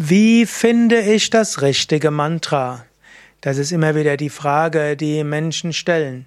[0.00, 2.84] Wie finde ich das richtige Mantra?
[3.40, 6.26] Das ist immer wieder die Frage, die Menschen stellen.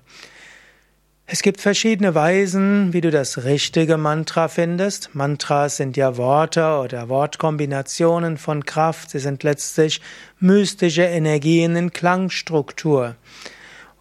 [1.25, 5.15] Es gibt verschiedene Weisen, wie du das richtige Mantra findest.
[5.15, 9.09] Mantras sind ja Worte oder Wortkombinationen von Kraft.
[9.09, 10.01] Sie sind letztlich
[10.41, 13.15] mystische Energien in Klangstruktur.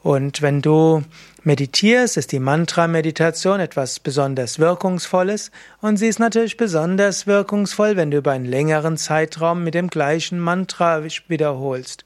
[0.02, 1.02] Und wenn du
[1.44, 5.50] meditierst, ist die Mantra-Meditation etwas besonders Wirkungsvolles
[5.80, 10.38] und sie ist natürlich besonders wirkungsvoll, wenn du über einen längeren Zeitraum mit dem gleichen
[10.38, 12.04] Mantra wiederholst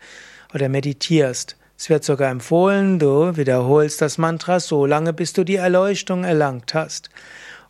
[0.52, 1.57] oder meditierst.
[1.77, 6.74] Es wird sogar empfohlen, du wiederholst das Mantra so lange, bis du die Erleuchtung erlangt
[6.74, 7.11] hast.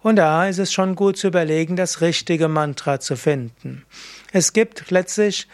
[0.02, 3.84] Und da ist es schon gut zu überlegen, das richtige Mantra zu finden.
[4.32, 5.48] Es gibt letztlich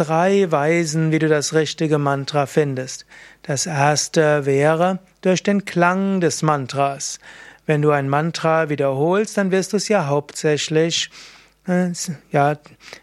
[0.00, 3.04] drei Weisen, wie du das richtige Mantra findest.
[3.42, 7.18] Das erste wäre durch den Klang des Mantras.
[7.66, 11.10] Wenn du ein Mantra wiederholst, dann wirst du es ja hauptsächlich
[11.68, 11.90] äh,
[12.32, 12.56] ja,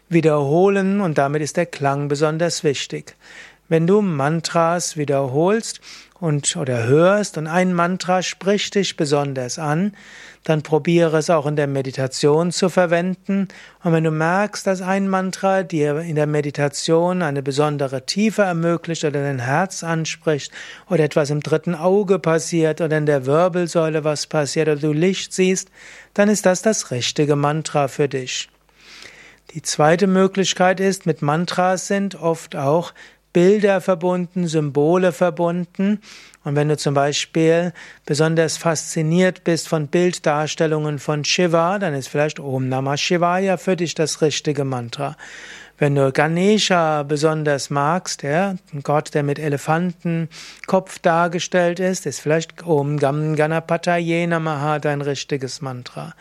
[0.08, 3.14] wiederholen und damit ist der Klang besonders wichtig.
[3.68, 5.80] Wenn du Mantras wiederholst
[6.20, 9.92] und oder hörst und ein Mantra spricht dich besonders an,
[10.44, 13.48] dann probiere es auch in der Meditation zu verwenden.
[13.84, 19.04] Und wenn du merkst, dass ein Mantra dir in der Meditation eine besondere Tiefe ermöglicht
[19.04, 20.50] oder dein Herz anspricht
[20.88, 25.34] oder etwas im dritten Auge passiert oder in der Wirbelsäule was passiert oder du Licht
[25.34, 25.70] siehst,
[26.14, 28.48] dann ist das das richtige Mantra für dich.
[29.54, 32.92] Die zweite Möglichkeit ist, mit Mantras sind oft auch
[33.38, 36.00] Bilder verbunden, Symbole verbunden.
[36.42, 37.72] Und wenn du zum Beispiel
[38.04, 43.94] besonders fasziniert bist von Bilddarstellungen von Shiva, dann ist vielleicht Om Namah Shivaya für dich
[43.94, 45.16] das richtige Mantra.
[45.80, 52.66] Wenn du Ganesha besonders magst, ja, ein Gott, der mit Elefantenkopf dargestellt ist, ist vielleicht
[52.66, 56.14] Om Gam Ganapataye Namaha dein richtiges Mantra.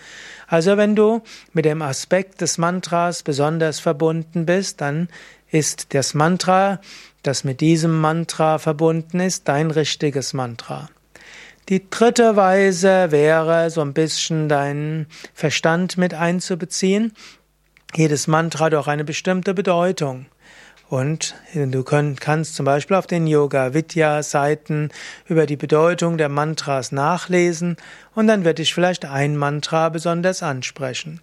[0.46, 5.10] Also wenn du mit dem Aspekt des Mantras besonders verbunden bist, dann
[5.50, 6.80] ist das Mantra,
[7.24, 10.88] das mit diesem Mantra verbunden ist, dein richtiges Mantra.
[11.70, 17.12] Die dritte Weise wäre, so ein bisschen deinen Verstand mit einzubeziehen.
[17.96, 20.28] Jedes Mantra hat auch eine bestimmte Bedeutung.
[20.90, 24.90] Und du kannst zum Beispiel auf den Yoga Vidya Seiten
[25.28, 27.76] über die Bedeutung der Mantras nachlesen
[28.16, 31.20] und dann wird dich vielleicht ein Mantra besonders ansprechen.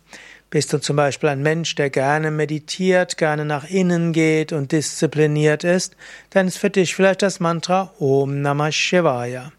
[0.51, 5.65] Bist du zum Beispiel ein Mensch, der gerne meditiert, gerne nach innen geht und diszipliniert
[5.65, 5.97] ist,
[6.31, 9.51] dann ist für dich vielleicht das Mantra Om Namah Shivaya.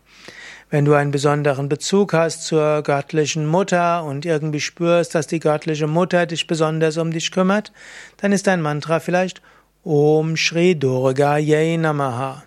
[0.72, 5.86] Wenn du einen besonderen Bezug hast zur göttlichen Mutter und irgendwie spürst, dass die göttliche
[5.86, 7.72] Mutter dich besonders um dich kümmert,
[8.18, 9.42] dann ist dein Mantra vielleicht
[9.84, 12.44] Om Shri Durga Yay Namaha.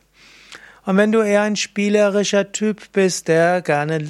[0.84, 4.00] Und wenn du eher ein spielerischer Typ bist, der gerne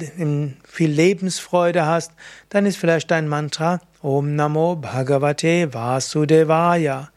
[0.63, 2.13] viel Lebensfreude hast,
[2.49, 7.11] dann ist vielleicht dein Mantra Om Namo Bhagavate Vasudevaya.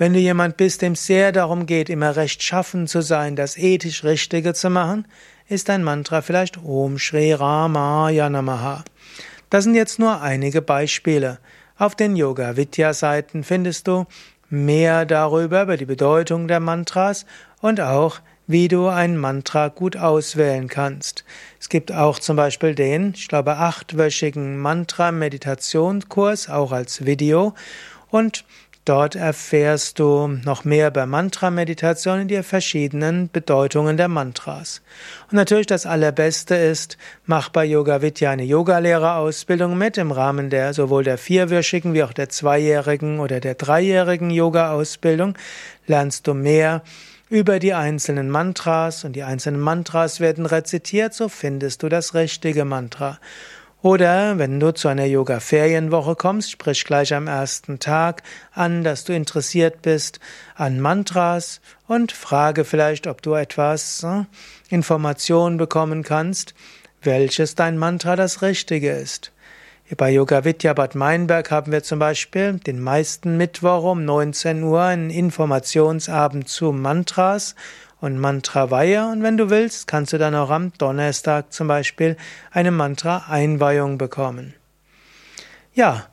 [0.00, 4.02] Wenn du jemand bist, dem sehr darum geht, immer recht schaffen zu sein, das ethisch
[4.02, 5.06] Richtige zu machen,
[5.46, 8.82] ist dein Mantra vielleicht Om Shri Ramaya Namaha.
[9.50, 11.38] Das sind jetzt nur einige Beispiele.
[11.76, 14.06] Auf den Yoga Vidya Seiten findest du
[14.48, 17.26] mehr darüber, über die Bedeutung der Mantras
[17.60, 21.26] und auch wie du ein Mantra gut auswählen kannst.
[21.60, 27.52] Es gibt auch zum Beispiel den, ich glaube, achtwöchigen Mantra-Meditationskurs, auch als Video.
[28.08, 28.46] Und
[28.90, 34.82] dort erfährst du noch mehr über Mantra-Meditation und die verschiedenen Bedeutungen der Mantras.
[35.30, 40.74] Und natürlich das Allerbeste ist, mach bei Yoga Vidya eine Yogalehrerausbildung mit im Rahmen der
[40.74, 45.38] sowohl der vierwöchigen wie auch der zweijährigen oder der dreijährigen Yoga-Ausbildung
[45.86, 46.82] lernst du mehr
[47.28, 52.64] über die einzelnen Mantras und die einzelnen Mantras werden rezitiert, so findest du das richtige
[52.64, 53.20] Mantra.
[53.82, 59.14] Oder wenn du zu einer Yoga-Ferienwoche kommst, sprich gleich am ersten Tag an, dass du
[59.14, 60.20] interessiert bist
[60.54, 64.24] an Mantras und frage vielleicht, ob du etwas äh,
[64.68, 66.54] Informationen bekommen kannst,
[67.02, 69.32] welches dein Mantra das Richtige ist.
[69.96, 74.82] Bei Yoga Vidya Bad Meinberg haben wir zum Beispiel den meisten Mittwoch um 19 Uhr
[74.82, 77.56] einen Informationsabend zu Mantras
[78.00, 79.06] und Mantra-Weihe.
[79.06, 82.16] Und wenn du willst, kannst du dann auch am Donnerstag zum Beispiel
[82.50, 84.54] eine Mantra-Einweihung bekommen.
[85.74, 86.06] Ja,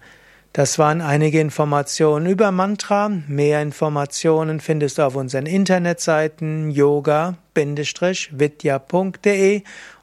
[0.54, 3.10] das waren einige Informationen über Mantra.
[3.28, 7.36] Mehr Informationen findest du auf unseren Internetseiten yoga-vidya.de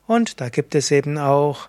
[0.06, 1.68] und da gibt es eben auch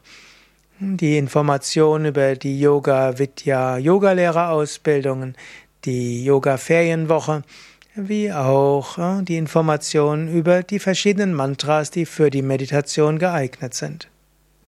[0.80, 5.36] die Informationen über die Yoga Vidya Yogalehrerausbildungen,
[5.86, 7.44] die Yoga Ferienwoche,
[7.96, 14.10] wie auch äh, die Informationen über die verschiedenen Mantras, die für die Meditation geeignet sind.